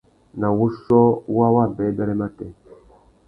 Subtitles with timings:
[0.39, 1.01] Nà wuchiô
[1.37, 2.47] wa wabêbêrê matê.